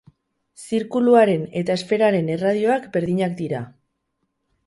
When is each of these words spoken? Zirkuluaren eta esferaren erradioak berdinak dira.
Zirkuluaren 0.61 1.43
eta 1.61 1.75
esferaren 1.81 2.33
erradioak 2.37 2.87
berdinak 2.97 3.35
dira. 3.45 3.59